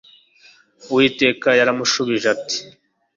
[0.91, 2.57] Uwiteka yaramushubijati